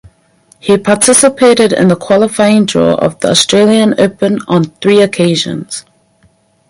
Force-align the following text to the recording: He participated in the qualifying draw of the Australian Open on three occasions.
He 0.59 0.79
participated 0.79 1.71
in 1.71 1.87
the 1.87 1.95
qualifying 1.95 2.65
draw 2.65 2.95
of 2.95 3.19
the 3.19 3.29
Australian 3.29 3.93
Open 3.99 4.39
on 4.47 4.63
three 4.81 4.99
occasions. 4.99 5.85